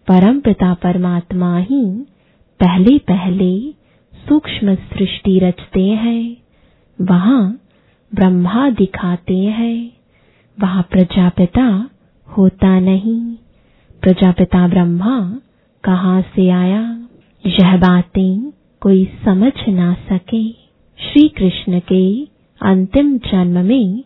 परम 0.07 0.39
पिता 0.39 0.73
परमात्मा 0.73 1.57
ही 1.57 2.05
पहले 2.59 2.97
पहले 2.97 3.71
सूक्ष्म 4.29 4.75
सृष्टि 4.75 5.39
रचते 5.39 5.83
हैं। 5.83 6.37
वहाँ 7.01 7.59
ब्रह्मा 8.15 8.69
दिखाते 8.69 9.37
हैं। 9.37 9.91
वहाँ 10.59 10.87
प्रजापिता 10.91 11.89
होता 12.37 12.79
नहीं। 12.79 13.35
प्रजापिता 14.01 14.67
ब्रह्मा 14.67 15.39
कहाँ 15.83 16.21
से 16.21 16.49
आया? 16.49 17.07
यह 17.45 17.77
बातें 17.77 18.51
कोई 18.81 19.05
समझ 19.25 19.53
ना 19.69 19.93
सके। 19.93 20.51
श्री 20.99 21.27
कृष्ण 21.27 21.79
के 21.79 22.23
अंतिम 22.61 23.17
जन्म 23.17 23.65
में 23.65 24.03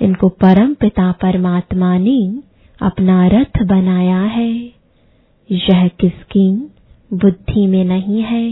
इनको 0.00 0.28
परम 0.28 0.74
पिता 0.74 1.12
परमात्मा 1.12 1.98
ने 1.98 2.38
अपना 2.82 3.26
रथ 3.26 3.62
बनाया 3.62 4.20
है। 4.20 4.52
यह 5.50 5.88
किसकी 5.88 6.70
बुद्धि 7.12 7.66
में 7.66 7.84
नहीं 7.84 8.22
है? 8.22 8.50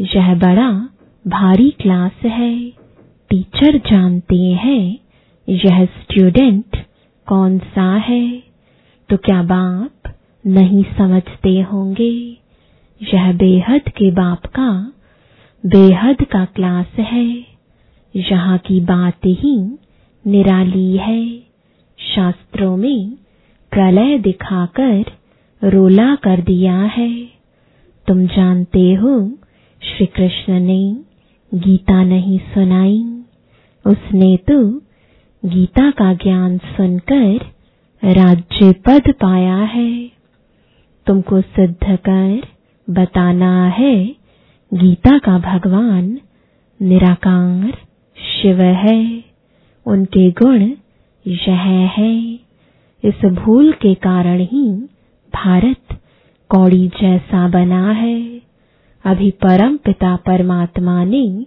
यह 0.00 0.34
बड़ा 0.34 0.88
भारी 1.26 1.70
क्लास 1.70 2.24
है। 2.24 2.70
टीचर 3.30 3.78
जानते 3.78 4.36
हैं, 4.36 4.98
यह 5.48 5.84
स्टूडेंट 5.84 6.76
कौन 7.32 7.58
सा 7.58 7.96
है? 7.96 8.42
तो 9.08 9.16
क्या 9.16 9.42
बाप 9.42 10.14
नहीं 10.46 10.84
समझते 10.98 11.60
होंगे? 11.60 12.38
यह 13.14 13.32
बेहद 13.32 13.80
के 13.88 14.10
बाप 14.10 14.46
का, 14.46 14.92
बेहद 15.66 16.16
का 16.24 16.44
क्लास 16.44 16.86
है। 16.98 17.44
यहाँ 18.16 18.58
की 18.58 18.80
बात 18.80 19.16
ही 19.26 19.78
निराली 20.26 20.96
है। 20.96 21.38
शास्त्रों 22.14 22.76
में 22.76 23.12
प्रलय 23.70 24.18
दिखाकर 24.18 25.04
रोला 25.64 26.14
कर 26.14 26.40
दिया 26.40 26.82
है। 26.82 27.24
तुम 28.08 28.26
जानते 28.26 28.94
हो 28.94 29.30
श्री 29.82 30.06
कृष्ण 30.06 30.60
ने 30.60 30.96
गीता 31.54 32.04
नहीं 32.04 32.38
सुनाई। 32.38 33.22
उसने 33.86 34.36
तो 34.36 34.82
गीता 35.44 35.90
का 35.90 36.14
ज्ञान 36.14 36.58
सुनकर 36.58 37.40
राज्य 38.04 38.72
पद 38.72 39.02
पाया 39.08 39.56
है। 39.56 40.10
तुमको 41.06 41.40
सिद्ध 41.40 41.98
कर 42.08 42.42
बताना 42.90 43.66
है, 43.66 44.04
गीता 44.74 45.18
का 45.18 45.38
भगवान 45.38 46.20
निराकार 46.82 47.78
शिव 48.16 48.62
है। 48.62 49.24
उनके 49.86 50.30
गुण 50.30 50.60
यह 51.26 51.60
है। 51.98 52.34
इस 53.04 53.24
भूल 53.24 53.72
के 53.72 53.94
कारण 53.94 54.40
ही 54.40 54.72
भारत 55.34 56.00
कौड़ी 56.48 56.88
जैसा 56.88 57.48
बना 57.48 57.90
है। 57.90 58.40
अभी 59.04 59.30
परम 59.30 59.76
पिता 59.76 60.16
परमात्मा 60.16 61.04
ने 61.04 61.46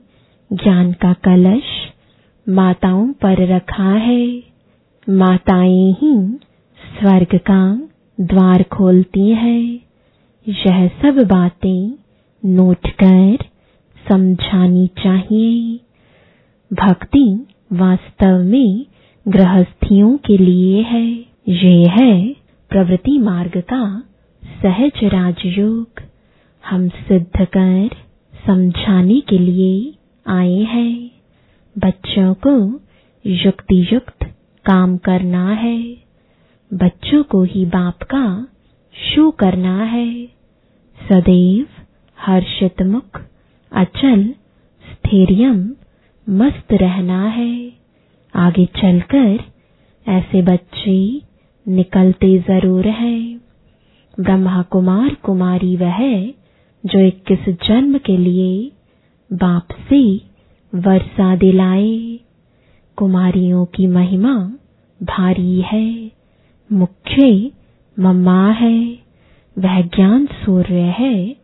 ज्ञान 0.53 0.93
का 0.93 1.13
कलश 1.13 1.84
माताओं 2.49 3.07
पर 3.13 3.55
रखा 3.55 3.91
है। 3.91 4.43
माताएँ 5.09 5.91
ही 6.01 6.15
स्वर्ग 6.79 7.37
का 7.37 7.89
द्वार 8.21 8.63
खोलती 8.63 9.29
है। 9.29 9.59
यह 10.47 10.87
सब 10.87 11.23
बातें 11.27 11.93
नोट 12.45 12.89
कर 13.03 13.37
समझानी 14.09 14.87
चाहिए। 14.87 15.79
भक्ति 16.73 17.45
वास्तव 17.73 18.37
में 18.43 18.85
गृहस्थियों 19.27 20.17
के 20.17 20.37
लिए 20.37 20.81
है। 20.81 21.05
ये 21.49 21.87
है 21.87 22.33
प्रवृत्ति 22.69 23.19
मार्ग 23.19 23.57
का 23.73 24.03
सहज 24.61 25.03
राजयोग। 25.03 25.87
हम 26.69 26.87
सिद्ध 26.89 27.45
कर 27.45 27.89
समझाने 28.47 29.19
के 29.19 29.37
लिए 29.37 29.93
आए 30.27 30.59
हैं। 30.59 31.14
बच्चों 31.75 32.33
को 32.47 32.79
युक्ति 33.25 33.87
युक्त 33.93 34.23
काम 34.65 34.97
करना 34.97 35.49
है। 35.53 35.77
बच्चों 36.73 37.23
को 37.23 37.43
ही 37.43 37.65
बाप 37.65 38.03
का 38.03 38.47
शो 38.95 39.31
करना 39.31 39.83
है। 39.83 40.25
सदैव 40.97 41.67
हर्षित 42.17 42.81
मुख 42.81 43.21
अचल, 43.71 44.23
स्थैर्यम, 44.85 45.69
मस्त 46.29 46.73
रहना 46.73 47.27
है। 47.27 47.71
आगे 48.35 48.65
चलकर 48.65 49.43
ऐसे 50.05 50.41
बच्चे 50.41 51.21
निकलते 51.65 52.37
ज़रूर 52.39 52.87
हैं। 52.87 53.41
ब्रह्मा 54.19 54.61
कुमार 54.61 55.13
कुमारी 55.13 55.75
वह 55.75 55.99
जो 56.83 56.99
इक्कीस 56.99 57.49
जन्म 57.67 57.97
के 57.97 58.17
लिए 58.17 58.71
बाप 59.31 59.67
से 59.89 60.01
वर्षा 60.75 61.35
दिलाए। 61.35 62.19
कुमारियों 62.95 63.65
की 63.65 63.87
महिमा 63.87 64.53
भारी 65.03 65.61
है, 65.61 66.11
मुख्य 66.71 67.51
मम्मा 67.99 68.51
है। 68.51 68.99
वह 69.59 69.81
ज्ञान 69.81 70.25
सूर्य 70.25 70.79
है, 70.79 71.35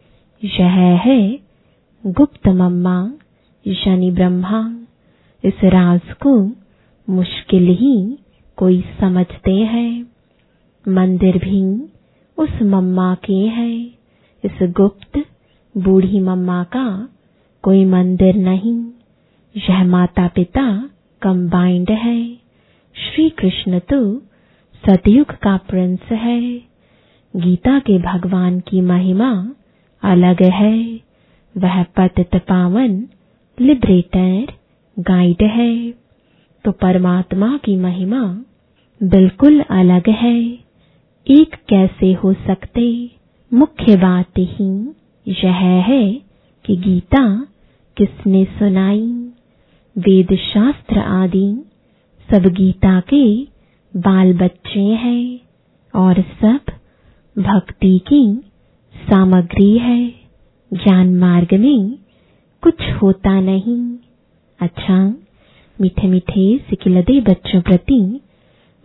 यह 0.44 1.00
है 1.06 1.40
गुप्त 2.06 2.48
मम्मा, 2.48 3.14
शनि 3.74 4.12
ब्रह्मा। 4.12 4.80
इस 5.44 5.64
राज 5.64 6.02
को 6.28 6.52
मुश्किल 7.10 7.68
ही 7.68 8.18
कोई 8.58 8.84
समझते 9.00 9.56
हैं। 9.56 10.06
मंदिर 10.88 11.38
भी 11.38 11.90
उस 12.38 12.62
मम्मा 12.62 13.16
के 13.16 13.34
हैं। 13.34 13.92
इस 14.44 14.58
गुप्त 14.62 15.26
बूढ़ी 15.78 16.20
मम्मा 16.20 16.64
का 16.64 17.10
कोई 17.62 17.86
मंदिर 17.86 18.36
नहीं। 18.36 19.01
यह 19.58 19.84
माता 19.84 20.28
पिता 20.28 20.90
कंबाइंड 21.22 21.92
है। 21.92 22.36
श्री 22.96 23.30
कृष्ण 23.30 23.80
तो 23.80 24.20
सतयुग 24.86 25.28
का 25.28 25.58
प्रिंस 25.58 26.00
है। 26.12 26.58
गीता 27.36 27.80
के 27.80 27.98
भगवान 27.98 28.60
की 28.60 28.82
महिमा 28.82 29.52
अलग 30.04 30.44
है। 30.44 31.00
वह 31.58 31.84
पतित 31.84 32.36
पावन 32.36 33.08
लिबरेटर 33.62 34.54
गाइड 35.00 35.44
है। 35.44 35.92
तो 36.66 36.72
परमात्मा 36.72 37.58
की 37.58 37.76
महिमा 37.76 38.42
बिल्कुल 39.04 39.60
अलग 39.60 40.10
है। 40.10 40.42
एक 41.28 41.56
कैसे 41.70 42.14
हो 42.14 42.34
सकते? 42.34 43.12
मुख्य 43.54 43.96
बात 43.96 44.32
ही 44.38 44.94
यह 45.28 45.56
है 45.80 46.14
कि 46.66 46.78
गीता 46.78 47.48
किसने 47.98 48.46
सुनाई? 48.46 49.31
वेद 49.98 50.36
शास्त्र 50.36 51.00
आदि। 51.00 51.66
सब 52.32 52.44
गीता 52.44 53.00
के 53.00 53.44
बाल 54.00 54.34
बच्चे 54.34 54.80
हैं 54.80 55.40
और 55.96 56.22
सब 56.22 56.60
भक्ति 57.38 58.00
की 58.08 58.42
सामग्री 58.96 59.78
है। 59.78 60.08
ज्ञान 60.74 61.16
मार्ग 61.16 61.54
में 61.54 61.98
कुछ 62.62 62.82
होता 63.02 63.40
नहीं। 63.42 63.98
अच्छा 64.60 65.16
मीठे 65.82 66.08
मीठे 66.08 66.58
सिकिलदे 66.70 67.20
बच्चों 67.20 67.62
प्रति 67.62 68.22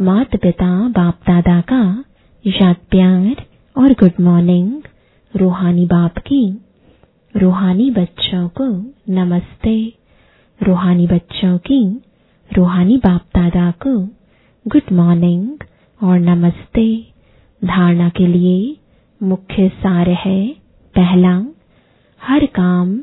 माता 0.01 0.39
पिता 0.43 0.89
बाप 0.89 1.21
दादा 1.27 1.61
का 1.61 2.05
याद 2.47 2.77
प्यार 2.91 3.45
और 3.79 3.93
गुड 3.93 4.13
मॉर्निंग। 4.21 4.83
रूहानी 5.37 5.87
बाप 5.87 6.19
की, 6.19 6.59
रूहानी 7.37 7.91
बच्चों 7.91 8.49
को 8.49 8.65
नमस्ते। 9.13 10.06
रूहानी 10.63 11.07
बच्चों 11.07 11.59
की, 11.59 12.01
रूहानी 12.57 12.97
बाप 12.97 13.21
दादा 13.37 13.71
को 13.71 13.99
गुड 14.67 14.93
मॉर्निंग 14.93 15.49
और 16.03 16.19
नमस्ते। 16.19 17.07
धारणा 17.65 18.09
के 18.09 18.27
लिए 18.27 18.77
मुख्य 19.23 19.69
सार 19.69 20.09
है 20.09 20.49
पहला, 20.95 21.45
हर 22.23 22.47
काम 22.47 22.99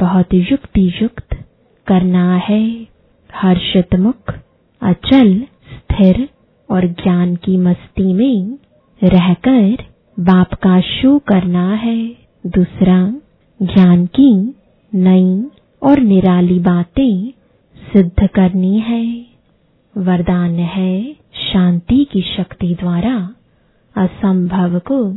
बहुत 0.00 0.34
युक्ति 0.34 0.92
युक्त 1.02 1.44
करना 1.86 2.36
है। 2.36 2.86
हर्षित 3.34 3.94
मुख 3.94 4.34
अचल, 4.82 5.40
स्थिर 5.42 6.28
और 6.70 6.86
ज्ञान 6.86 7.36
की 7.36 7.56
मस्ती 7.56 8.12
में 8.12 8.58
रहकर 9.02 9.76
बाप 10.20 10.54
का 10.54 10.80
शो 10.80 11.18
करना 11.18 11.74
है। 11.74 12.06
दूसरा, 12.46 13.12
ज्ञान 13.62 14.06
की 14.06 14.54
नई 14.94 15.42
और 15.82 16.00
निराली 16.00 16.58
बातें 16.58 17.30
सिद्ध 17.92 18.26
करनी 18.28 18.78
है। 18.78 19.26
वरदान 19.96 20.54
है 20.54 21.12
शांति 21.34 22.04
की 22.04 22.22
शक्ति 22.22 22.74
द्वारा 22.74 23.14
असंभव 23.96 24.78
को 24.78 25.12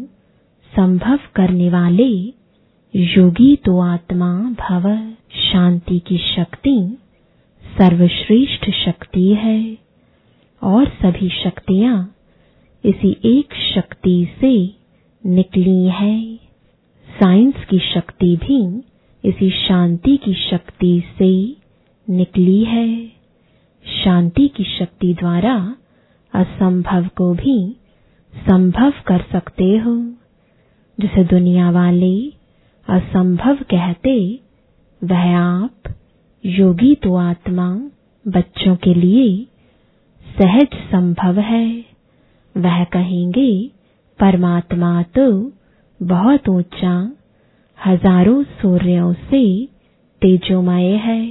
संभव 0.73 1.19
करने 1.35 1.69
वाले 1.69 2.09
योगी 2.93 3.55
तो 3.55 3.79
आत्मा 3.79 4.31
भव। 4.61 4.87
शांति 5.51 5.99
की 5.99 6.17
शक्ति 6.17 6.97
सर्वश्रेष्ठ 7.63 8.69
शक्ति 8.69 9.27
है। 9.33 9.77
और 10.61 10.85
सभी 10.85 11.29
शक्तियाँ 11.29 12.15
इसी 12.83 13.17
एक 13.25 13.53
शक्ति 13.75 14.17
से 14.41 14.53
निकली 15.23 15.83
है। 15.87 16.35
साइंस 17.07 17.65
की 17.69 17.79
शक्ति 17.79 18.35
भी 18.35 18.59
इसी 19.25 19.49
शांति 19.49 20.17
की 20.17 20.33
शक्ति 20.33 21.03
से 21.19 21.55
निकली 22.09 22.63
है। 22.63 23.07
शांति 24.03 24.47
की 24.47 24.63
शक्ति 24.63 25.13
द्वारा 25.13 25.75
असंभव 26.33 27.07
को 27.07 27.33
भी 27.33 27.75
संभव 28.35 28.93
कर 29.07 29.25
सकते 29.31 29.77
हो। 29.77 29.95
जिसे 30.99 31.23
दुनिया 31.23 31.71
वाले 31.71 32.29
असंभव 32.89 33.55
कहते, 33.55 34.39
वह 35.03 35.37
आप 35.37 35.75
योगी 36.45 36.95
तो 36.95 37.15
आत्मा 37.15 37.89
बच्चों 38.27 38.75
के 38.75 38.93
लिए 38.93 39.47
सहज 40.39 40.67
संभव 40.73 41.39
है। 41.39 41.85
वह 42.57 42.83
कहेंगे, 42.83 43.71
परमात्मा 44.19 45.03
तो 45.03 45.51
बहुत 46.03 46.49
ऊँचा 46.49 47.15
हज़ारों 47.79 48.43
सूर्यों 48.43 49.13
से 49.13 49.43
तेजोमय 50.21 50.91
है, 50.97 51.21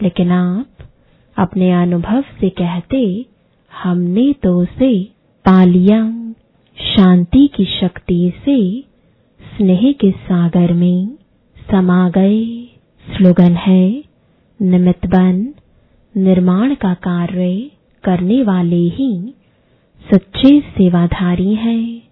लेकिन 0.00 0.30
आप 0.32 0.88
अपने 1.36 1.70
अनुभव 1.72 2.22
से 2.40 2.48
कहते, 2.50 3.26
हमने 3.72 4.32
तो 4.32 4.56
उसे 4.60 4.92
पा 5.44 5.64
लिया 5.64 6.00
शांति 6.78 7.46
की 7.46 7.64
शक्ति 7.80 8.32
से 8.44 8.58
स्नेह 9.40 9.92
के 9.92 10.10
सागर 10.10 10.72
में 10.72 11.16
समा 11.70 12.08
गए। 12.08 12.44
स्लोगन 13.06 13.54
है, 13.56 14.04
निमित्त 14.60 15.06
बन, 15.06 15.46
निर्माण 16.14 16.74
का 16.74 16.92
कार्य 16.94 17.70
करने 18.04 18.42
वाले 18.42 18.82
ही 18.88 19.12
सच्चे 20.02 20.60
सेवाधारी 20.60 21.54
हैं। 21.54 22.02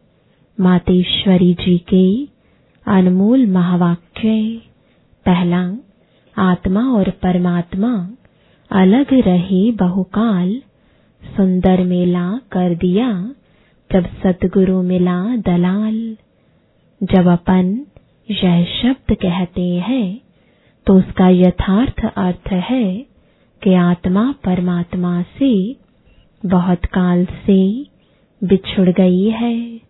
मातेश्वरी 0.59 1.53
जी 1.55 1.77
के 1.79 2.07
अनमोल 2.87 3.47
महावाक्य, 3.47 4.33
पहला, 5.27 5.63
आत्मा 6.37 6.81
और 6.89 7.11
परमात्मा, 7.11 7.89
अलग 8.71 9.07
रहे 9.27 9.71
बहुकाल, 9.73 10.63
सुंदर 11.23 11.83
मेला 11.85 12.29
कर 12.53 12.75
दिया, 12.75 13.09
जब 13.91 14.07
सतगुरु 14.23 14.83
मिला 14.83 15.37
दलाल। 15.37 16.17
जब 17.01 17.27
अपन 17.27 17.87
यह 18.29 18.65
शब्द 18.65 19.15
कहते 19.15 19.69
हैं 19.79 20.21
तो 20.87 20.95
उसका 20.99 21.29
यथार्थ 21.29 22.05
अर्थ 22.17 22.53
है 22.53 23.07
कि 23.63 23.75
आत्मा 23.75 24.25
परमात्मा 24.45 25.23
से 25.39 25.77
बहुत 26.47 26.85
काल 26.85 27.25
से 27.25 27.59
बिछुड़ 28.43 28.89
गई 28.89 29.29
है। 29.31 29.81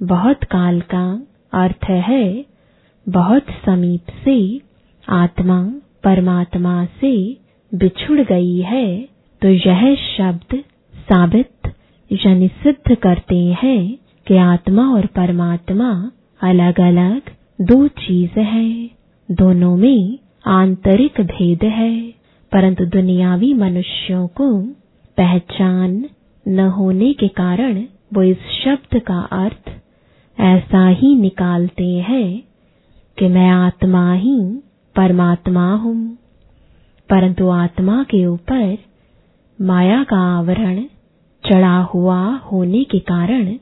बहुत 0.00 0.44
काल 0.44 0.80
का 0.80 1.04
अर्थ 1.52 1.84
है, 1.84 2.44
बहुत 3.06 3.46
समीप 3.66 4.10
से 4.24 4.38
आत्मा 5.08 5.60
परमात्मा 6.04 6.84
से 7.00 7.12
बिछुड़ 7.72 8.20
गई 8.22 8.58
है 8.64 8.86
तो 9.42 9.48
यह 9.48 9.94
शब्द 9.96 10.56
साबित 10.94 11.72
यानी 12.10 12.48
सिद्ध 12.62 12.94
करते 12.96 13.36
हैं 13.62 13.80
कि 14.26 14.36
आत्मा 14.36 14.86
और 14.94 15.06
परमात्मा 15.16 15.90
अलग 16.40 16.80
अलग 16.80 17.30
दो 17.62 17.86
चीज़ 17.98 18.38
है। 18.40 18.68
दोनों 19.28 19.76
में 19.76 20.18
आंतरिक 20.48 21.20
भेद 21.22 21.64
है, 21.64 21.92
परंतु 22.52 22.84
दुनियावी 22.88 23.52
मनुष्यों 23.54 24.26
को 24.36 24.50
पहचान 25.18 26.04
न 26.46 26.68
होने 26.70 27.12
के 27.12 27.28
कारण 27.36 27.82
वो 28.14 28.22
इस 28.22 28.46
शब्द 28.54 28.98
का 29.02 29.18
अर्थ 29.36 29.70
ऐसा 30.40 30.88
ही 30.88 31.14
निकालते 31.14 31.84
हैं 31.84 32.42
कि 33.18 33.28
मैं 33.28 33.50
आत्मा 33.50 34.12
ही 34.12 34.62
परमात्मा 34.96 35.74
हूँ। 35.74 36.18
परंतु 37.10 37.48
आत्मा 37.48 38.02
के 38.02 38.26
ऊपर 38.26 38.78
माया 39.60 40.04
का 40.04 40.38
आवरण 40.38 40.82
चढ़ा 41.48 41.78
हुआ 41.82 42.36
होने 42.36 42.84
के 42.84 42.98
कारण 42.98 43.56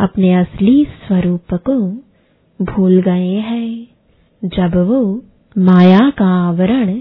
अपने 0.00 0.34
असली 0.34 0.84
स्वरूप 0.84 1.54
को 1.54 1.90
भूल 2.64 3.02
गए 3.02 3.34
हैं। 3.34 3.86
जब 4.44 4.74
वो 4.74 5.22
माया 5.58 6.10
का 6.10 6.48
आवरण 6.48 7.00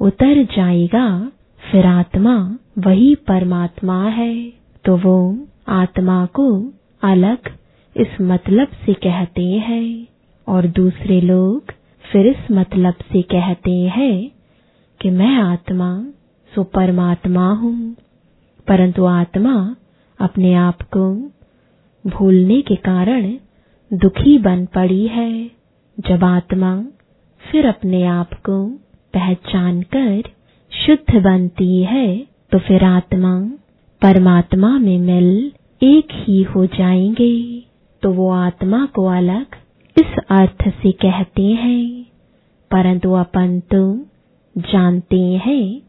उतर 0.00 0.44
जाएगा, 0.44 1.32
फिर 1.72 1.86
आत्मा 1.86 2.56
वही 2.78 3.14
परमात्मा 3.14 4.08
है। 4.08 4.52
तो 4.84 4.96
वो 4.96 5.46
आत्मा 5.68 6.26
को 6.26 6.72
अलग 7.02 7.38
इस 7.96 8.20
मतलब 8.20 8.68
से 8.86 8.92
कहते 8.92 9.42
हैं 9.42 10.06
और 10.46 10.66
दूसरे 10.66 11.20
लोग 11.20 11.72
फिर 12.12 12.26
इस 12.26 12.50
मतलब 12.52 12.94
से 13.12 13.22
कहते 13.22 13.70
हैं 13.70 14.30
कि 15.00 15.10
मैं 15.10 15.34
आत्मा, 15.36 16.04
सो 16.52 16.62
परमात्मा 16.64 17.52
हूँ। 17.52 17.96
परंतु 18.68 19.04
आत्मा 19.04 19.76
अपने 20.20 20.54
आप 20.54 20.82
को 20.82 21.12
भूलने 22.04 22.60
के 22.62 22.76
कारण 22.76 23.32
दुखी 23.92 24.38
बन 24.38 24.66
पड़ी 24.66 25.06
है। 25.06 25.50
जब 25.98 26.24
आत्मा 26.24 26.84
फिर 27.42 27.66
अपने 27.66 28.02
आप 28.04 28.34
को 28.34 28.64
पहचान 29.14 29.82
कर 29.82 30.22
शुद्ध 30.72 31.22
बनती 31.22 31.82
है 31.82 32.06
तो 32.52 32.58
फिर 32.58 32.84
आत्मा 32.84 33.40
परमात्मा 34.02 34.78
में 34.78 34.98
मिल 34.98 35.52
एक 35.82 36.08
ही 36.12 36.42
हो 36.42 36.66
जाएँगे। 36.66 37.69
तो 38.02 38.12
वो 38.12 38.30
आत्मा 38.30 38.86
को 38.86 39.06
अलग 39.06 39.46
इस 39.98 40.18
अर्थ 40.30 40.68
से 40.68 40.92
कहते 40.92 41.42
हैं। 41.42 42.06
परंतु 42.70 43.12
अपन 43.12 43.60
तो 43.60 43.98
जानते 44.58 45.20
हैं 45.20 45.82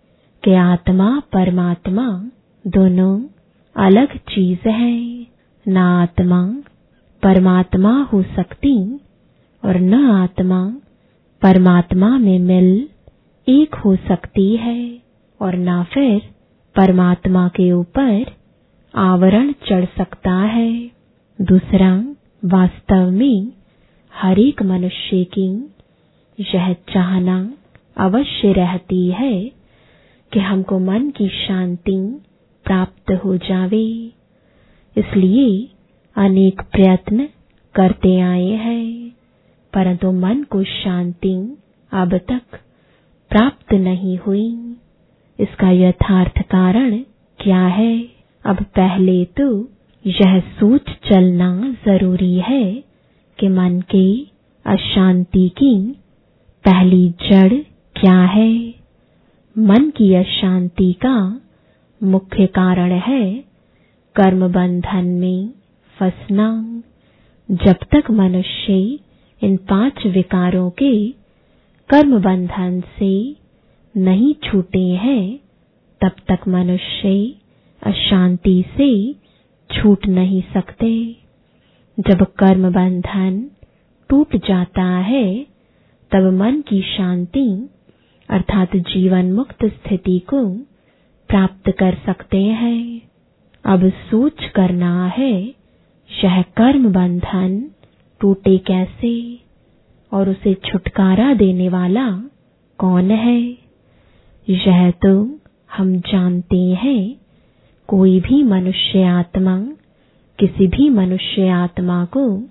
कि 0.43 0.53
आत्मा, 0.53 1.19
परमात्मा 1.33 2.29
दोनों 2.67 3.23
अलग 3.75 4.17
चीज़ 4.17 4.69
है। 4.69 5.27
न 5.67 5.77
आत्मा 5.77 6.53
परमात्मा 7.23 8.03
हो 8.03 8.23
सकती 8.23 8.99
और 9.65 9.79
न 9.79 9.93
आत्मा 9.93 10.75
परमात्मा 11.41 12.17
में 12.17 12.39
मिल 12.39 12.89
एक 13.49 13.75
हो 13.75 13.95
सकती 13.95 14.55
है 14.55 14.99
और 15.41 15.55
न 15.55 15.83
फिर 15.83 16.21
परमात्मा 16.75 17.47
के 17.47 17.71
ऊपर 17.71 18.25
आवरण 18.95 19.51
चढ़ 19.51 19.85
सकता 19.97 20.33
है। 20.33 21.00
दूसरा, 21.41 22.15
वास्तव 22.45 23.09
में 23.11 23.51
हर 24.13 24.39
एक 24.39 24.61
मनुष्य 24.63 25.23
की 25.23 25.73
यह 26.39 26.73
चाहना 26.73 27.53
अवश्य 27.97 28.51
रहती 28.53 29.07
है 29.07 29.51
कि 30.31 30.39
हमको 30.39 30.79
मन 30.79 31.09
की 31.09 31.27
शांति 31.27 32.21
प्राप्त 32.65 33.11
हो 33.11 33.37
जावे। 33.37 33.85
इसलिए 34.97 35.69
अनेक 36.15 36.61
प्रयत्न 36.61 37.27
करते 37.75 38.19
आए 38.19 38.51
हैं, 38.65 39.11
परंतु 39.73 40.11
मन 40.11 40.43
को 40.43 40.63
शांति 40.63 41.57
अब 41.91 42.17
तक 42.17 42.59
प्राप्त 43.31 43.73
नहीं 43.73 44.17
हुई। 44.17 44.75
इसका 45.39 45.69
यथार्थ 45.69 46.41
कारण 46.41 46.97
क्या 47.39 47.65
है? 47.67 48.09
अब 48.45 48.63
पहले 48.63 49.25
तो 49.25 49.69
यह 50.05 50.39
सोच 50.39 50.89
चलना 51.09 51.75
ज़रूरी 51.85 52.35
है 52.35 52.83
कि 53.39 53.47
मन 53.47 53.81
के 53.81 54.21
अशांति 54.65 55.49
की 55.49 55.75
पहली 56.65 57.09
जड़ 57.09 57.53
क्या 57.95 58.19
है। 58.21 58.73
मन 59.57 59.89
की 59.89 60.13
अशांति 60.13 60.93
का 60.93 61.41
मुख्य 62.03 62.45
कारण 62.45 62.91
है 62.91 63.43
कर्म 64.15 64.47
बंधन 64.47 65.05
में 65.05 65.49
फंसना। 65.97 66.49
जब 67.49 67.75
तक 67.95 68.11
मनुष्य 68.11 68.73
इन 69.41 69.57
पाँच 69.57 70.05
विकारों 70.05 70.69
के 70.69 71.07
कर्म 71.89 72.19
बंधन 72.19 72.81
से 72.99 73.35
नहीं 73.95 74.33
छूटे 74.43 74.87
हैं, 74.95 75.39
तब 76.01 76.11
तक 76.27 76.47
मनुष्य 76.47 77.33
अशांति 77.81 78.63
से 78.77 79.20
छूट 79.81 80.07
नहीं 80.07 80.43
सकते। 80.53 81.15
जब 81.99 82.21
कर्म 82.21 82.73
बंधन 82.73 83.51
टूट 84.09 84.35
जाता 84.35 84.83
है, 84.83 85.45
तब 86.11 86.33
मन 86.33 86.61
की 86.61 86.81
शांति 86.81 87.69
अर्थात 88.29 88.75
जीवन 88.75 89.33
मुक्त 89.33 89.65
स्थिति 89.65 90.19
को 90.19 90.49
प्राप्त 91.29 91.71
कर 91.71 91.97
सकते 92.05 92.43
हैं। 92.43 93.01
अब 93.65 93.89
सोच 93.89 94.45
करना 94.45 95.07
है 95.07 95.43
यह 96.23 96.41
कर्म 96.41 96.93
बंधन 96.93 97.71
टूटे 98.19 98.57
कैसे 98.57 99.39
और 100.13 100.29
उसे 100.29 100.53
छुटकारा 100.53 101.33
देने 101.33 101.69
वाला 101.69 102.23
कौन 102.77 103.11
है? 103.11 103.57
यह 104.49 104.91
तो 104.91 105.39
हम 105.77 105.95
जानते 105.97 106.57
हैं। 106.57 107.20
कोई 107.91 108.19
भी 108.19 108.43
मनुष्य 108.43 109.03
आत्मा 109.03 109.59
किसी 110.39 110.67
भी 110.67 110.89
मनुष्य 110.89 111.47
आत्मा 111.49 112.05
को 112.05 112.41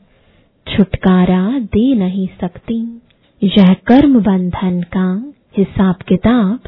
छुटकारा 0.66 1.59
दे 1.59 1.94
नहीं 1.94 2.29
सकती। 2.40 3.00
यह 3.44 3.74
कर्म 3.87 4.22
बंधन 4.22 4.83
का 4.83 5.33
हिसाब 5.57 5.94
किताब 5.94 6.61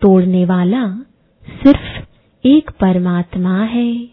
तोड़ने 0.00 0.44
वाला 0.44 0.90
सिर्फ़ 1.62 2.46
एक 2.46 2.70
परमात्मा 2.70 3.62
है। 3.64 4.08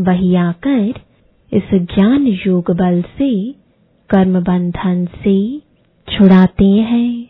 वही 0.00 0.34
आकर 0.34 0.94
इस 1.52 1.74
ज्ञान 1.74 2.26
योग 2.26 2.70
बल 2.70 3.02
से 3.02 3.52
कर्म 4.10 4.40
बंधन 4.40 5.06
से 5.06 5.58
छुड़ाते 6.08 6.68
हैं। 6.68 7.28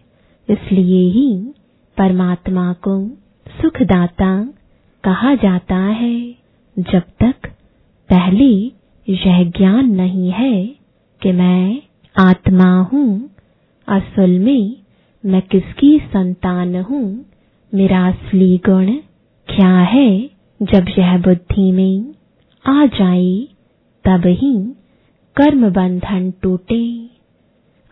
इसलिए 0.49 1.11
ही 1.11 1.55
परमात्मा 1.99 2.73
को 2.73 3.09
सुखदाता 3.63 4.49
कहा 5.05 5.35
जाता 5.35 5.77
है, 5.77 6.35
जब 6.79 7.01
तक 7.01 7.49
पहले 8.11 8.73
यह 9.09 9.51
ज्ञान 9.51 9.91
नहीं 9.91 10.31
है 10.31 10.67
कि 11.23 11.33
मैं 11.33 11.83
आत्मा 12.17 12.81
हूँ, 12.81 13.31
असल 13.89 14.39
में 14.39 14.77
मैं 15.27 15.43
किसकी 15.43 15.99
संतान 15.99 16.77
हूँ, 16.77 17.25
मेरा 17.75 18.07
असली 18.09 18.59
गुण 18.59 18.87
क्या 19.49 19.79
है, 19.79 20.31
जब 20.63 20.87
यह 20.99 21.19
बुद्धि 21.19 21.73
में 21.73 22.15
आ 22.67 22.87
जाए, 22.87 23.49
तब 24.05 24.23
ही 24.27 24.75
कर्म 25.37 25.71
बंधन 25.71 26.33
टूटे। 26.43 27.11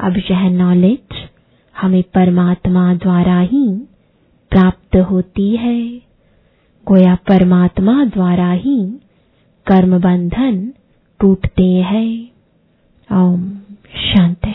अब 0.01 0.17
यह 0.31 0.51
नॉलेज 0.51 1.29
हमें 1.77 2.03
परमात्मा 2.03 2.95
द्वारा 2.95 3.41
ही 3.41 3.69
प्राप्त 4.51 4.97
होती 4.97 5.57
है। 5.57 6.10
गोया 6.87 7.15
परमात्मा 7.15 8.05
द्वारा 8.05 8.53
ही 8.53 9.01
कर्म 9.67 9.99
बंधन 9.99 10.73
टूटते 11.21 11.73
हैं। 11.83 12.31
ओम 13.13 13.51
शांति 13.97 14.55